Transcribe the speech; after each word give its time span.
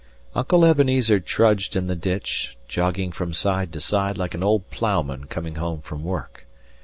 Uncle 0.33 0.65
Ebenezer 0.65 1.19
trudged 1.19 1.75
in 1.75 1.85
the 1.85 1.95
ditch, 1.95 2.57
jogging 2.67 3.11
from 3.11 3.33
side 3.35 3.71
to 3.71 3.79
side 3.79 4.17
like 4.17 4.33
an 4.33 4.41
old 4.41 4.67
ploughman 4.71 5.25
coming 5.25 5.57
home 5.57 5.79
from 5.79 6.03
work. 6.03 6.47